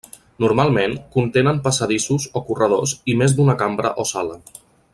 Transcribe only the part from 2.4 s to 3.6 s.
o corredors i més d'una